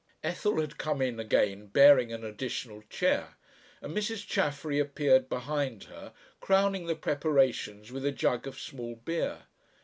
Ethel 0.23 0.59
had 0.59 0.79
come 0.79 0.99
in 0.99 1.19
again 1.19 1.67
bearing 1.67 2.11
an 2.11 2.23
additional 2.23 2.81
chair, 2.89 3.35
and 3.83 3.95
Mrs. 3.95 4.25
Chaffery 4.25 4.79
appeared 4.79 5.29
behind 5.29 5.83
her, 5.83 6.11
crowning 6.39 6.87
the 6.87 6.95
preparations 6.95 7.91
with 7.91 8.03
a 8.03 8.11
jug 8.11 8.47
of 8.47 8.59
small 8.59 8.95
beer. 8.95 9.43